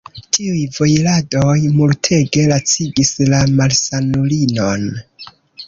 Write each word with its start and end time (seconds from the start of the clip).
Tiuj 0.35 0.61
vojiradoj 0.77 1.53
multege 1.75 2.47
lacigis 2.53 3.13
la 3.35 3.45
malsanulinon. 3.63 4.91